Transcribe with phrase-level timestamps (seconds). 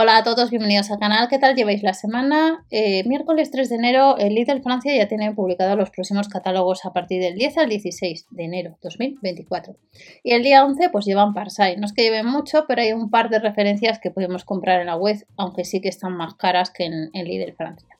[0.00, 1.26] Hola a todos, bienvenidos al canal.
[1.28, 2.64] ¿Qué tal lleváis la semana?
[2.70, 6.92] Eh, miércoles 3 de enero, el Lidl Francia ya tiene publicado los próximos catálogos a
[6.92, 9.74] partir del 10 al 16 de enero 2024.
[10.22, 11.78] Y el día 11 pues llevan Parsai.
[11.78, 14.86] No es que lleven mucho, pero hay un par de referencias que podemos comprar en
[14.86, 17.98] la web, aunque sí que están más caras que en, en Lidl Francia.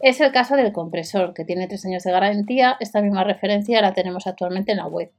[0.00, 2.76] Es el caso del compresor, que tiene 3 años de garantía.
[2.78, 5.10] Esta misma referencia la tenemos actualmente en la web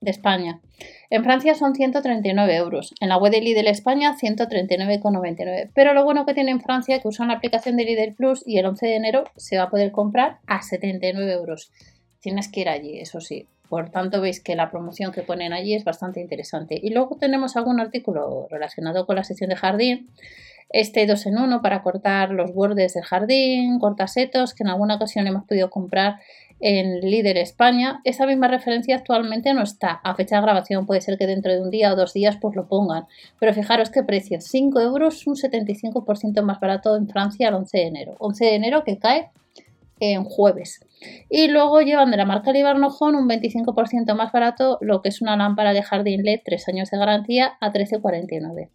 [0.00, 0.60] de España.
[1.10, 2.94] En Francia son 139 euros.
[3.00, 5.70] En la web de Lidl España 139,99.
[5.74, 8.42] Pero lo bueno que tiene en Francia es que usan la aplicación de Lidl Plus
[8.46, 11.72] y el 11 de enero se va a poder comprar a 79 euros.
[12.20, 13.46] Tienes que ir allí, eso sí.
[13.68, 16.78] Por tanto, veis que la promoción que ponen allí es bastante interesante.
[16.82, 20.08] Y luego tenemos algún artículo relacionado con la sección de jardín.
[20.70, 25.26] Este 2 en 1 para cortar los bordes del jardín, cortasetos, que en alguna ocasión
[25.26, 26.16] hemos podido comprar
[26.60, 28.00] en Líder España.
[28.04, 29.92] Esa misma referencia actualmente no está.
[30.04, 32.54] A fecha de grabación puede ser que dentro de un día o dos días pues
[32.54, 33.06] lo pongan.
[33.38, 34.40] Pero fijaros qué precio.
[34.40, 38.16] 5 euros, un 75% más barato en Francia el 11 de enero.
[38.18, 39.30] 11 de enero que cae
[40.00, 40.80] en jueves.
[41.28, 45.36] Y luego llevan de la marca Libarnojon un 25% más barato lo que es una
[45.36, 48.68] lámpara de jardín LED 3 años de garantía a 13,49.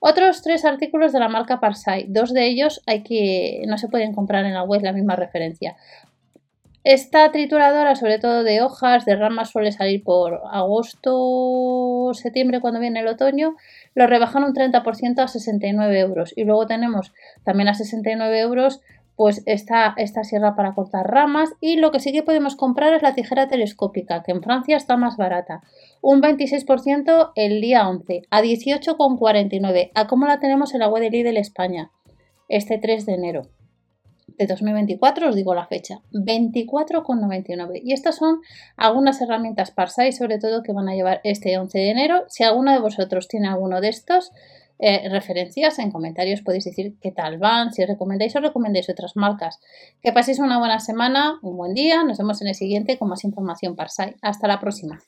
[0.00, 4.12] Otros tres artículos de la marca Parsai, dos de ellos hay que no se pueden
[4.12, 5.76] comprar en la web la misma referencia.
[6.84, 13.00] Esta trituradora, sobre todo de hojas, de ramas, suele salir por agosto, septiembre, cuando viene
[13.00, 13.56] el otoño.
[13.94, 16.34] Lo rebajan un 30% a 69 euros.
[16.36, 18.82] Y luego tenemos también a 69 euros
[19.16, 23.02] pues esta, esta sierra para cortar ramas y lo que sí que podemos comprar es
[23.02, 25.62] la tijera telescópica que en Francia está más barata
[26.00, 31.10] un 26% el día 11 a 18,49 a cómo la tenemos en la web de
[31.10, 31.90] Lidl España
[32.48, 33.42] este 3 de enero
[34.38, 37.80] de 2024, os digo la fecha, 24,99.
[37.84, 38.40] Y estas son
[38.76, 42.24] algunas herramientas Parsai, sobre todo que van a llevar este 11 de enero.
[42.28, 44.32] Si alguno de vosotros tiene alguno de estos,
[44.78, 49.16] eh, referencias en comentarios podéis decir qué tal van, si os recomendáis o recomendáis otras
[49.16, 49.60] marcas.
[50.02, 53.24] Que paséis una buena semana, un buen día, nos vemos en el siguiente con más
[53.24, 54.16] información Parsai.
[54.22, 54.98] Hasta la próxima.